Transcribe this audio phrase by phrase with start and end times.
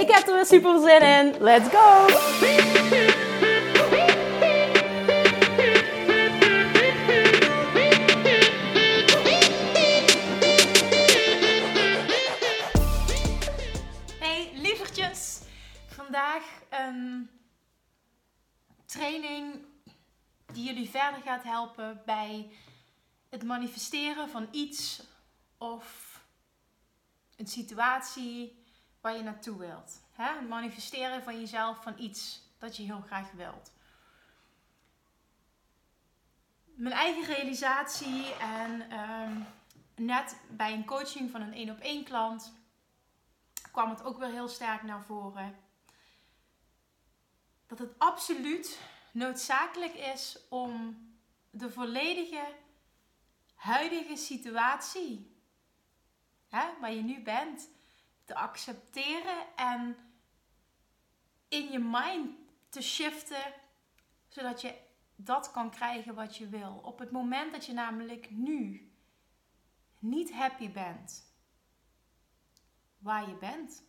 [0.00, 1.42] Ik heb er weer super zin in.
[1.42, 2.06] Let's go!
[14.18, 15.40] Hey lievertjes!
[15.86, 17.30] Vandaag een
[18.86, 19.54] training
[20.52, 22.50] die jullie verder gaat helpen bij
[23.30, 25.02] het manifesteren van iets
[25.58, 26.20] of
[27.36, 28.64] een situatie
[29.00, 30.00] waar je naartoe wilt.
[30.12, 30.40] Hè?
[30.40, 33.72] Manifesteren van jezelf van iets dat je heel graag wilt.
[36.64, 39.40] Mijn eigen realisatie en ehm,
[39.94, 42.52] net bij een coaching van een één op één klant
[43.72, 45.56] kwam het ook weer heel sterk naar voren.
[47.66, 48.80] Dat het absoluut
[49.12, 50.98] noodzakelijk is om
[51.50, 52.54] de volledige
[53.54, 55.36] huidige situatie,
[56.48, 57.68] hè, waar je nu bent,
[58.26, 59.96] te accepteren en
[61.48, 62.30] in je mind
[62.68, 63.52] te shiften,
[64.28, 64.74] zodat je
[65.16, 66.80] dat kan krijgen wat je wil.
[66.82, 68.90] Op het moment dat je namelijk nu
[69.98, 71.34] niet happy bent
[72.98, 73.84] waar je bent.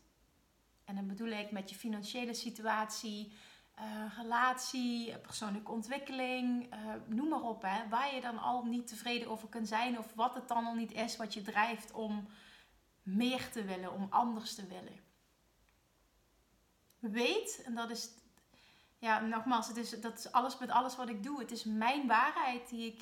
[0.85, 3.33] En dan bedoel ik met je financiële situatie,
[3.79, 7.61] uh, relatie, persoonlijke ontwikkeling, uh, noem maar op.
[7.61, 10.73] Hè, waar je dan al niet tevreden over kunt zijn of wat het dan al
[10.73, 12.27] niet is wat je drijft om
[13.07, 14.99] meer te willen, om anders te willen.
[16.99, 18.09] Weet, en dat is,
[18.97, 21.39] ja, nogmaals, het is, dat is alles met alles wat ik doe.
[21.39, 23.01] Het is mijn waarheid die ik,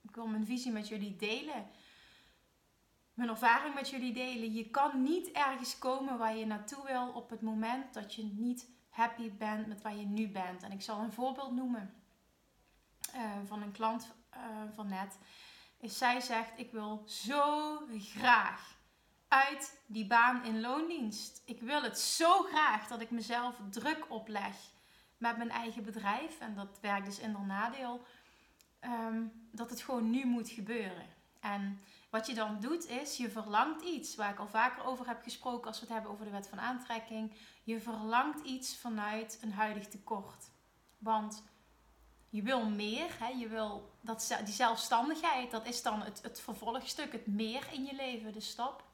[0.00, 1.66] ik wil mijn visie met jullie delen.
[3.14, 4.52] Mijn ervaring met jullie delen.
[4.52, 8.68] Je kan niet ergens komen waar je naartoe wil op het moment dat je niet
[8.88, 10.62] happy bent met waar je nu bent.
[10.62, 11.94] En ik zal een voorbeeld noemen
[13.14, 14.40] uh, van een klant uh,
[14.74, 15.18] van net.
[15.78, 18.78] Is zij zegt: Ik wil zo graag
[19.30, 21.42] uit die baan in loondienst.
[21.44, 24.54] Ik wil het zo graag dat ik mezelf druk opleg
[25.18, 26.40] met mijn eigen bedrijf.
[26.40, 28.04] En dat werkt dus in nadeel.
[28.84, 31.06] Um, dat het gewoon nu moet gebeuren.
[31.40, 31.80] En
[32.10, 35.66] wat je dan doet is, je verlangt iets, waar ik al vaker over heb gesproken
[35.66, 37.32] als we het hebben over de wet van aantrekking.
[37.64, 40.50] Je verlangt iets vanuit een huidig tekort.
[40.98, 41.42] Want
[42.28, 43.28] je wil meer, hè?
[43.28, 47.94] je wil dat, die zelfstandigheid, dat is dan het, het vervolgstuk, het meer in je
[47.94, 48.88] leven, de stap.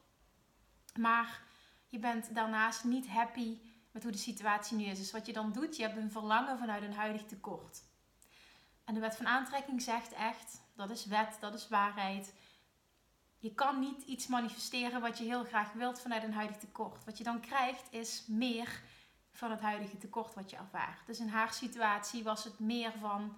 [0.96, 1.42] Maar
[1.88, 3.58] je bent daarnaast niet happy
[3.90, 4.98] met hoe de situatie nu is.
[4.98, 7.82] Dus wat je dan doet, je hebt een verlangen vanuit een huidig tekort.
[8.84, 12.34] En de wet van aantrekking zegt echt, dat is wet, dat is waarheid.
[13.38, 17.04] Je kan niet iets manifesteren wat je heel graag wilt vanuit een huidig tekort.
[17.04, 18.82] Wat je dan krijgt is meer
[19.32, 21.06] van het huidige tekort wat je ervaart.
[21.06, 23.36] Dus in haar situatie was het meer van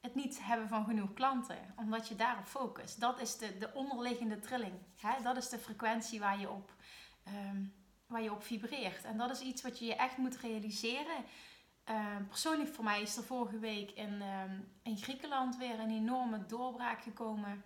[0.00, 3.00] het niet hebben van genoeg klanten, omdat je daarop focust.
[3.00, 4.74] Dat is de, de onderliggende trilling.
[5.00, 5.22] Hè?
[5.22, 6.72] Dat is de frequentie waar je, op,
[7.28, 7.74] um,
[8.06, 9.04] waar je op vibreert.
[9.04, 11.24] En dat is iets wat je je echt moet realiseren.
[11.88, 16.46] Uh, persoonlijk voor mij is er vorige week in, um, in Griekenland weer een enorme
[16.46, 17.64] doorbraak gekomen.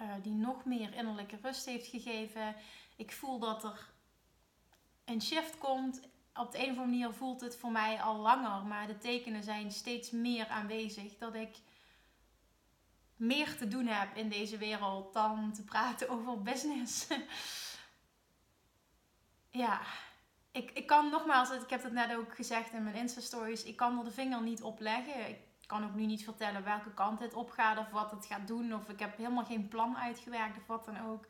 [0.00, 2.54] Uh, die nog meer innerlijke rust heeft gegeven.
[2.96, 3.90] Ik voel dat er
[5.04, 6.00] een shift komt
[6.40, 9.42] op de een of andere manier voelt het voor mij al langer, maar de tekenen
[9.42, 11.56] zijn steeds meer aanwezig dat ik
[13.16, 17.06] meer te doen heb in deze wereld dan te praten over business.
[19.64, 19.80] ja,
[20.50, 23.98] ik, ik kan nogmaals, ik heb het net ook gezegd in mijn Insta-stories, ik kan
[23.98, 25.28] er de vinger niet op leggen.
[25.28, 28.46] Ik kan ook nu niet vertellen welke kant het op gaat of wat het gaat
[28.46, 28.74] doen.
[28.74, 31.24] Of ik heb helemaal geen plan uitgewerkt of wat dan ook.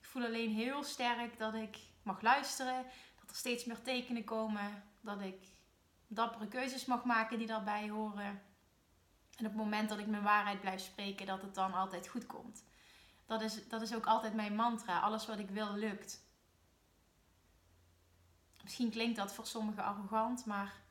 [0.00, 2.86] Ik voel alleen heel sterk dat ik mag luisteren
[3.28, 5.46] er steeds meer tekenen komen dat ik
[6.06, 8.42] dappere keuzes mag maken die daarbij horen.
[9.36, 12.26] En op het moment dat ik mijn waarheid blijf spreken, dat het dan altijd goed
[12.26, 12.64] komt.
[13.26, 15.00] Dat is, dat is ook altijd mijn mantra.
[15.00, 16.22] Alles wat ik wil, lukt.
[18.62, 20.82] Misschien klinkt dat voor sommigen arrogant, maar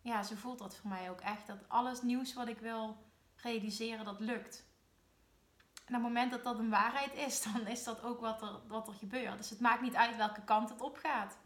[0.00, 1.46] ja, zo voelt dat voor mij ook echt.
[1.46, 2.96] Dat alles nieuws wat ik wil
[3.36, 4.67] realiseren, dat lukt.
[5.88, 8.60] En op het moment dat dat een waarheid is, dan is dat ook wat er,
[8.66, 9.36] wat er gebeurt.
[9.36, 11.38] Dus het maakt niet uit welke kant het op gaat.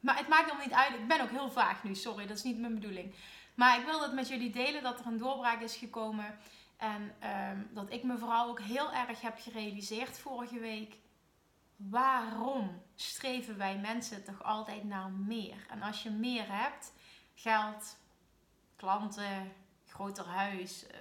[0.00, 0.94] Maar het maakt helemaal niet uit.
[0.94, 3.14] Ik ben ook heel vaag nu, sorry, dat is niet mijn bedoeling.
[3.54, 6.38] Maar ik wil het met jullie delen dat er een doorbraak is gekomen.
[6.76, 7.14] En
[7.50, 10.96] um, dat ik me vooral ook heel erg heb gerealiseerd vorige week.
[11.76, 15.66] waarom streven wij mensen toch altijd naar meer?
[15.68, 16.92] En als je meer hebt,
[17.34, 17.96] geld,
[18.76, 19.52] klanten,
[19.86, 20.98] groter huis, eh,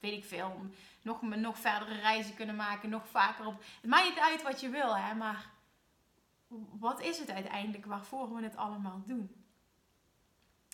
[0.00, 0.66] weet ik veel,
[1.02, 3.64] nog, nog verdere reizen kunnen maken, nog vaker op.
[3.80, 5.50] Het maakt niet uit wat je wil, hè, maar
[6.78, 9.44] wat is het uiteindelijk waarvoor we het allemaal doen?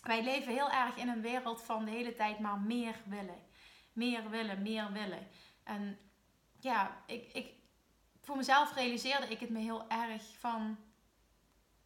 [0.03, 3.43] Wij leven heel erg in een wereld van de hele tijd maar meer willen.
[3.93, 5.29] Meer willen, meer willen.
[5.63, 5.99] En
[6.61, 7.53] ja, ik, ik,
[8.21, 10.77] voor mezelf realiseerde ik het me heel erg van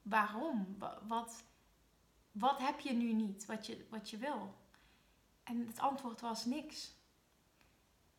[0.02, 0.76] waarom?
[1.06, 1.44] Wat,
[2.32, 4.54] wat heb je nu niet wat je, wat je wil?
[5.42, 6.98] En het antwoord was niks.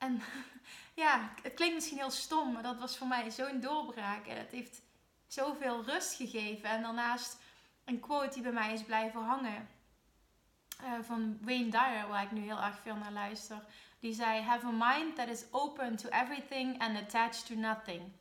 [0.02, 0.22] En
[1.04, 4.28] ja, het klinkt misschien heel stom, maar dat was voor mij zo'n doorbraak.
[4.28, 4.82] En het heeft
[5.28, 6.70] zoveel rust gegeven.
[6.70, 7.38] En daarnaast
[7.86, 9.70] een quote die bij mij is blijven hangen.
[10.84, 13.64] Uh, van Wayne Dyer, waar ik nu heel erg veel naar luister.
[14.00, 18.12] Die zei: Have a mind that is open to everything and attached to nothing.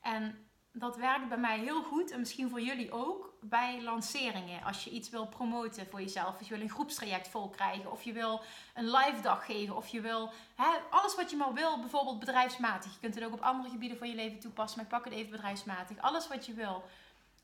[0.00, 4.64] En dat werkt bij mij heel goed en misschien voor jullie ook bij lanceringen.
[4.64, 8.02] Als je iets wil promoten voor jezelf, of je wil een groepstraject vol krijgen, of
[8.02, 8.42] je wil
[8.74, 12.92] een live dag geven, of je wil hè, alles wat je maar wil, bijvoorbeeld bedrijfsmatig.
[12.92, 15.14] Je kunt het ook op andere gebieden van je leven toepassen, maar ik pak het
[15.14, 16.00] even bedrijfsmatig.
[16.00, 16.84] Alles wat je wil.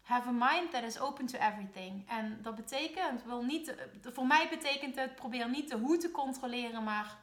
[0.03, 2.09] Have a mind that is open to everything.
[2.09, 6.85] En dat betekent, wil niet, voor mij betekent het, probeer niet de hoe te controleren,
[6.85, 7.17] maar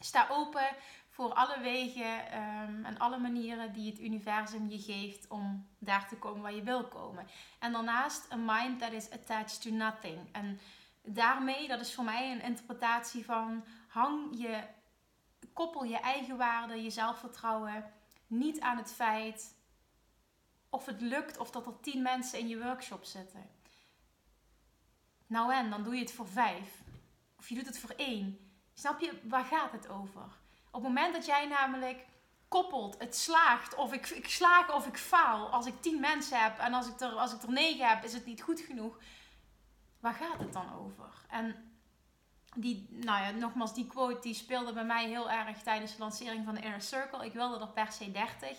[0.00, 0.68] sta open
[1.10, 6.16] voor alle wegen ehm, en alle manieren die het universum je geeft om daar te
[6.16, 7.26] komen waar je wil komen.
[7.58, 10.18] En daarnaast een mind that is attached to nothing.
[10.32, 10.60] En
[11.02, 14.62] daarmee, dat is voor mij een interpretatie van hang je,
[15.52, 17.92] koppel je eigen waarde, je zelfvertrouwen
[18.26, 19.54] niet aan het feit
[20.68, 23.50] of het lukt of dat er tien mensen in je workshop zitten.
[25.26, 26.82] Nou en, dan doe je het voor vijf.
[27.38, 28.38] Of je doet het voor één.
[28.74, 30.39] Snap je, waar gaat het over?
[30.70, 32.06] Op het moment dat jij namelijk
[32.48, 36.58] koppelt, het slaagt, of ik, ik slaag of ik faal, als ik tien mensen heb
[36.58, 38.98] en als ik, er, als ik er negen heb, is het niet goed genoeg.
[40.00, 41.10] Waar gaat het dan over?
[41.28, 41.70] En
[42.56, 46.44] die, nou ja, nogmaals, die quote die speelde bij mij heel erg tijdens de lancering
[46.44, 47.24] van de Inner Circle.
[47.24, 48.58] Ik wilde er per se 30.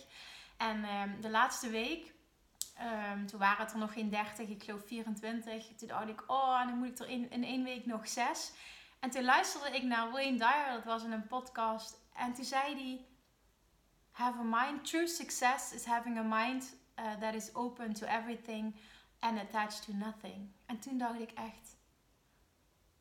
[0.58, 2.14] En um, de laatste week,
[3.14, 5.68] um, toen waren het er nog geen 30, ik geloof 24.
[5.78, 8.52] Toen dacht ik, oh, dan moet ik er in, in één week nog 6.
[9.00, 12.01] En toen luisterde ik naar Wayne Dyer, dat was in een podcast.
[12.14, 13.06] En toen zei hij:
[14.12, 14.86] Have a mind.
[14.86, 18.76] True success is having a mind uh, that is open to everything
[19.20, 20.52] and attached to nothing.
[20.66, 21.78] En toen dacht ik echt: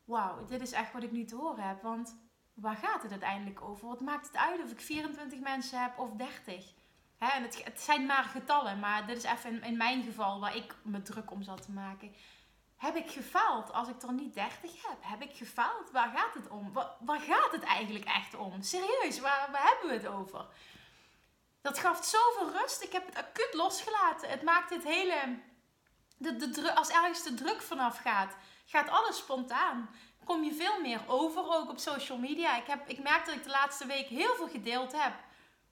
[0.03, 1.81] Wauw, dit is echt wat ik nu te horen heb.
[1.81, 2.15] Want
[2.53, 3.87] waar gaat het uiteindelijk over?
[3.87, 6.73] Wat maakt het uit of ik 24 mensen heb of 30?
[7.17, 10.55] Hè, en het, het, zijn maar getallen, maar dit is even in mijn geval waar
[10.55, 12.11] ik me druk om zat te maken.
[12.81, 14.97] Heb ik gefaald als ik er niet 30 heb?
[15.01, 15.91] Heb ik gefaald?
[15.91, 16.73] Waar gaat het om?
[16.73, 18.61] Waar, waar gaat het eigenlijk echt om?
[18.61, 20.45] Serieus, waar, waar hebben we het over?
[21.61, 22.83] Dat gaf zoveel rust.
[22.83, 24.29] Ik heb het acuut losgelaten.
[24.29, 25.39] Het maakt het hele.
[26.17, 28.35] De, de, als ergens de druk vanaf gaat,
[28.65, 29.89] gaat alles spontaan.
[30.23, 32.57] Kom je veel meer over ook op social media.
[32.57, 35.13] Ik, heb, ik merk dat ik de laatste week heel veel gedeeld heb.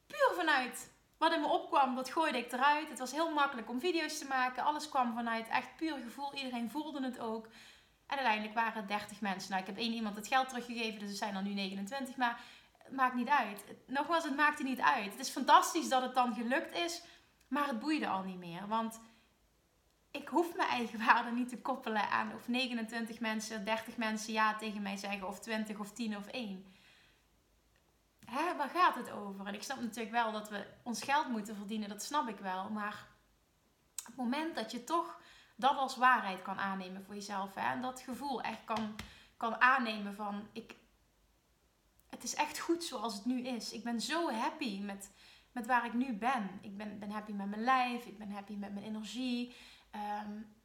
[0.08, 2.90] Puur vanuit wat in me opkwam, dat gooide ik eruit.
[2.90, 4.64] Het was heel makkelijk om video's te maken.
[4.64, 6.34] Alles kwam vanuit echt puur gevoel.
[6.34, 7.46] Iedereen voelde het ook.
[8.08, 9.50] En uiteindelijk waren het 30 mensen.
[9.50, 12.16] Nou, ik heb één iemand het geld teruggegeven, dus er zijn er nu 29.
[12.16, 12.42] Maar
[12.78, 13.64] het maakt niet uit.
[13.88, 15.12] Nogmaals, het maakte niet uit.
[15.12, 17.02] Het is fantastisch dat het dan gelukt is,
[17.48, 18.68] maar het boeide al niet meer.
[18.68, 19.00] Want
[20.12, 24.56] ik hoef mijn eigen waarde niet te koppelen aan of 29 mensen, 30 mensen ja
[24.56, 26.66] tegen mij zeggen, of 20 of 10 of 1
[28.30, 29.46] hè, waar gaat het over?
[29.46, 32.70] En ik snap natuurlijk wel dat we ons geld moeten verdienen, dat snap ik wel.
[32.70, 33.08] Maar
[34.06, 35.22] het moment dat je toch
[35.56, 38.96] dat als waarheid kan aannemen voor jezelf, hè, en dat gevoel echt kan,
[39.38, 40.76] kan aannemen van, ik,
[42.10, 43.72] het is echt goed zoals het nu is.
[43.72, 45.12] Ik ben zo happy met,
[45.52, 46.60] met waar ik nu ben.
[46.62, 49.56] Ik ben, ben happy met mijn lijf, ik ben happy met mijn energie.
[50.26, 50.58] Um,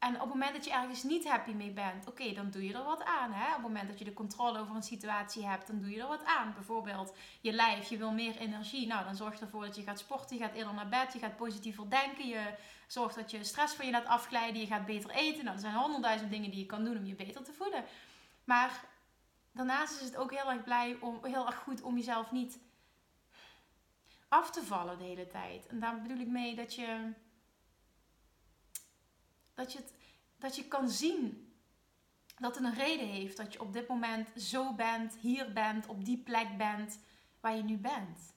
[0.00, 2.74] en op het moment dat je ergens niet happy mee bent, oké, dan doe je
[2.74, 3.32] er wat aan.
[3.32, 3.46] Hè?
[3.46, 6.08] Op het moment dat je de controle over een situatie hebt, dan doe je er
[6.08, 6.52] wat aan.
[6.54, 8.86] Bijvoorbeeld je lijf, je wil meer energie.
[8.86, 11.18] Nou, dan zorg je ervoor dat je gaat sporten, je gaat eerder naar bed, je
[11.18, 12.28] gaat positiever denken.
[12.28, 12.54] Je
[12.86, 15.44] zorgt dat je stress van je laat afglijden, je gaat beter eten.
[15.44, 17.84] Nou, er zijn honderdduizend dingen die je kan doen om je beter te voeden.
[18.44, 18.84] Maar
[19.52, 22.58] daarnaast is het ook heel erg, blij om, heel erg goed om jezelf niet
[24.28, 25.66] af te vallen de hele tijd.
[25.66, 27.12] En daar bedoel ik mee dat je
[29.54, 29.84] dat je,
[30.38, 31.50] dat je kan zien
[32.40, 36.04] dat het een reden heeft dat je op dit moment zo bent, hier bent, op
[36.04, 36.98] die plek bent
[37.40, 38.34] waar je nu bent.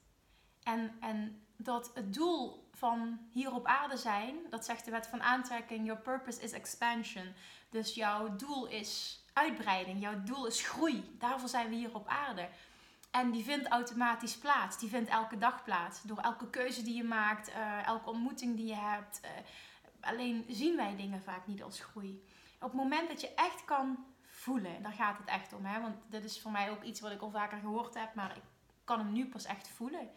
[0.62, 5.22] En, en dat het doel van hier op aarde zijn, dat zegt de wet van
[5.22, 7.34] aantrekking, your purpose is expansion.
[7.70, 11.16] Dus jouw doel is uitbreiding, jouw doel is groei.
[11.18, 12.48] Daarvoor zijn we hier op aarde.
[13.10, 14.78] En die vindt automatisch plaats.
[14.78, 16.02] Die vindt elke dag plaats.
[16.02, 19.20] Door elke keuze die je maakt, uh, elke ontmoeting die je hebt.
[19.24, 19.30] Uh,
[20.04, 22.24] alleen zien wij dingen vaak niet als groei.
[22.54, 25.64] Op het moment dat je echt kan voelen, daar gaat het echt om.
[25.64, 25.80] Hè?
[25.80, 28.42] Want dit is voor mij ook iets wat ik al vaker gehoord heb, maar ik
[28.84, 30.10] kan hem nu pas echt voelen.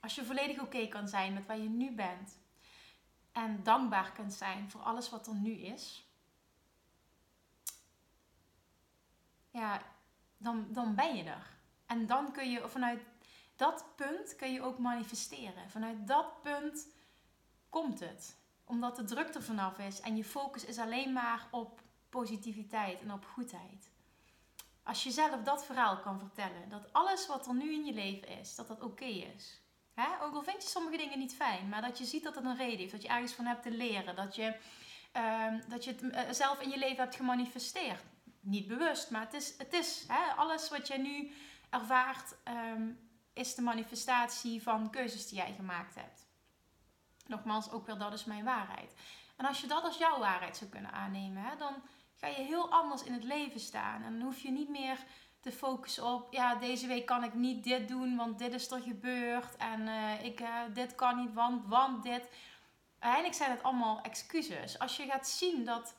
[0.00, 2.38] Als je volledig oké kan zijn met waar je nu bent.
[3.32, 6.08] En dankbaar kunt zijn voor alles wat er nu is.
[9.50, 9.82] Ja,
[10.36, 11.46] dan, dan ben je er.
[11.86, 13.02] En dan kun je vanuit
[13.56, 15.70] dat punt kun je ook manifesteren.
[15.70, 16.86] Vanuit dat punt
[17.80, 18.36] komt het.
[18.64, 23.12] Omdat de druk er vanaf is en je focus is alleen maar op positiviteit en
[23.12, 23.90] op goedheid.
[24.82, 28.28] Als je zelf dat verhaal kan vertellen, dat alles wat er nu in je leven
[28.28, 29.62] is, dat dat oké is.
[30.22, 32.56] Ook al vind je sommige dingen niet fijn, maar dat je ziet dat het een
[32.56, 34.56] reden heeft, dat je ergens van hebt te leren, dat je,
[35.16, 38.02] uh, dat je het uh, zelf in je leven hebt gemanifesteerd.
[38.40, 41.32] Niet bewust, maar het is, het is alles wat jij nu
[41.70, 46.23] ervaart, um, is de manifestatie van keuzes die jij gemaakt hebt.
[47.26, 48.94] Nogmaals, ook weer dat is mijn waarheid.
[49.36, 51.74] En als je dat als jouw waarheid zou kunnen aannemen, hè, dan
[52.16, 54.02] ga je heel anders in het leven staan.
[54.02, 54.98] En dan hoef je niet meer
[55.40, 58.80] te focussen op, ja, deze week kan ik niet dit doen, want dit is er
[58.80, 59.56] gebeurd.
[59.56, 62.28] En uh, ik, uh, dit kan niet, want, want dit.
[62.98, 64.78] Eigenlijk zijn het allemaal excuses.
[64.78, 65.94] Als je gaat zien dat,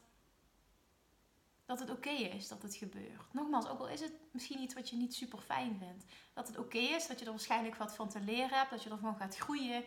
[1.65, 3.33] dat het oké is dat het gebeurt.
[3.33, 6.05] Nogmaals, ook al is het misschien iets wat je niet super fijn vindt.
[6.33, 8.89] Dat het oké is, dat je er waarschijnlijk wat van te leren hebt, dat je
[8.89, 9.83] ervan gaat groeien.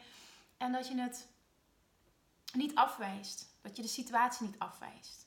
[0.58, 1.28] En dat je het
[2.52, 3.56] niet afwijst.
[3.60, 5.26] Dat je de situatie niet afwijst.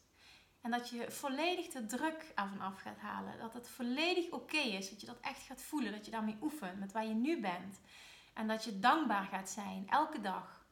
[0.61, 3.39] En dat je volledig de druk ervan af gaat halen.
[3.39, 4.89] Dat het volledig oké is.
[4.89, 5.91] Dat je dat echt gaat voelen.
[5.91, 7.79] Dat je daarmee oefent met waar je nu bent.
[8.33, 10.65] En dat je dankbaar gaat zijn elke dag.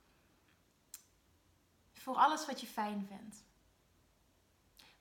[1.94, 3.44] Voor alles wat je fijn vindt.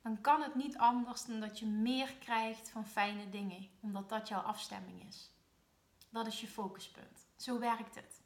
[0.03, 3.69] Dan kan het niet anders dan dat je meer krijgt van fijne dingen.
[3.81, 5.31] Omdat dat jouw afstemming is.
[6.11, 7.27] Dat is je focuspunt.
[7.37, 8.21] Zo werkt het.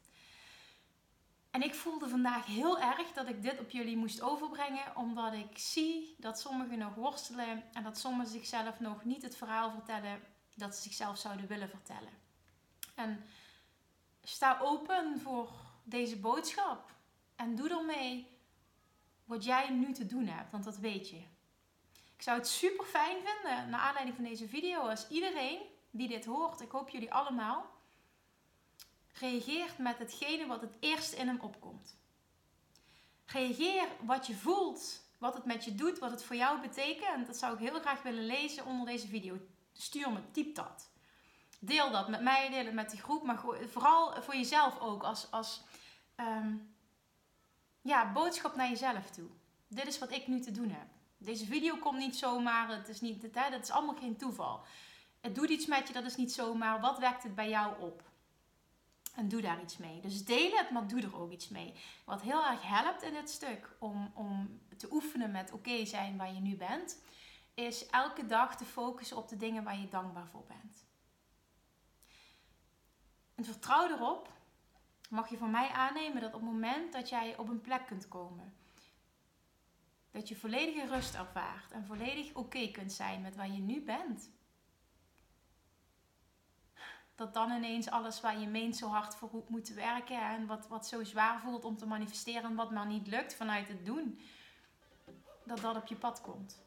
[1.53, 5.57] En ik voelde vandaag heel erg dat ik dit op jullie moest overbrengen, omdat ik
[5.57, 10.21] zie dat sommigen nog worstelen en dat sommigen zichzelf nog niet het verhaal vertellen
[10.55, 12.09] dat ze zichzelf zouden willen vertellen.
[12.95, 13.25] En
[14.23, 15.51] sta open voor
[15.83, 16.91] deze boodschap
[17.35, 18.27] en doe ermee
[19.25, 21.21] wat jij nu te doen hebt, want dat weet je.
[22.15, 25.59] Ik zou het super fijn vinden, naar aanleiding van deze video, als iedereen
[25.91, 27.72] die dit hoort, ik hoop jullie allemaal,
[29.13, 31.97] reageert met hetgene wat het eerst in hem opkomt.
[33.25, 37.27] Reageer wat je voelt, wat het met je doet, wat het voor jou betekent.
[37.27, 39.37] Dat zou ik heel graag willen lezen onder deze video.
[39.73, 40.89] Stuur me, typ dat.
[41.59, 43.39] Deel dat met mij, deel het met de groep, maar
[43.71, 45.61] vooral voor jezelf ook als, als
[46.15, 46.75] um,
[47.81, 49.29] ja, boodschap naar jezelf toe.
[49.67, 50.87] Dit is wat ik nu te doen heb.
[51.17, 54.65] Deze video komt niet zomaar, het is niet, het, dat is allemaal geen toeval.
[55.21, 56.81] Het doet iets met je, dat is niet zomaar.
[56.81, 58.11] Wat wekt het bij jou op?
[59.13, 60.01] En doe daar iets mee.
[60.01, 61.73] Dus deel het, maar doe er ook iets mee.
[62.05, 66.33] Wat heel erg helpt in dit stuk om, om te oefenen met oké zijn waar
[66.33, 67.01] je nu bent,
[67.53, 70.85] is elke dag te focussen op de dingen waar je dankbaar voor bent.
[73.35, 74.31] En vertrouw erop,
[75.09, 78.07] mag je van mij aannemen dat op het moment dat jij op een plek kunt
[78.07, 78.53] komen,
[80.11, 84.29] dat je volledige rust ervaart en volledig oké kunt zijn met waar je nu bent
[87.23, 90.87] dat dan ineens alles waar je meent zo hard voor moet werken en wat, wat
[90.87, 94.19] zo zwaar voelt om te manifesteren en wat maar niet lukt vanuit het doen,
[95.45, 96.61] dat dat op je pad komt.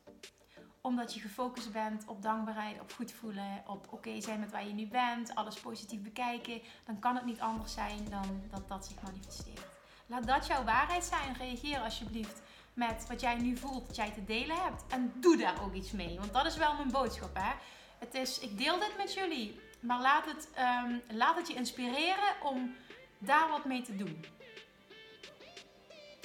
[0.80, 4.72] Omdat je gefocust bent op dankbaarheid, op goed voelen, op oké zijn met waar je
[4.72, 9.02] nu bent, alles positief bekijken, dan kan het niet anders zijn dan dat dat zich
[9.02, 9.76] manifesteert.
[10.06, 11.36] Laat dat jouw waarheid zijn.
[11.36, 12.42] Reageer alsjeblieft
[12.74, 14.84] met wat jij nu voelt dat jij te delen hebt.
[14.88, 16.18] En doe daar ook iets mee.
[16.18, 17.34] Want dat is wel mijn boodschap.
[17.34, 17.52] Hè?
[17.98, 19.60] Het is, ik deel dit met jullie.
[19.86, 22.76] Maar laat het, um, laat het je inspireren om
[23.18, 24.24] daar wat mee te doen.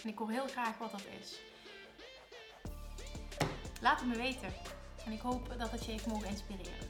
[0.03, 1.39] En ik hoor heel graag wat dat is.
[3.81, 4.53] Laat het me weten.
[5.05, 6.89] En ik hoop dat het je heeft mogen inspireren.